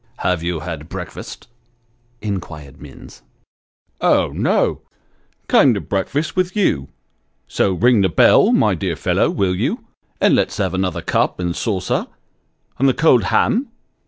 [0.27, 1.47] "Have you breakfasted?"
[2.23, 3.21] inquired Minns."
[4.01, 4.81] Oh, no!
[5.47, 6.87] came to breakfast with you;
[7.47, 9.85] so ring the bell, my dear fellow, will you?
[10.19, 12.07] and let's have another cup and saucer,
[12.79, 13.67] and the cold ham.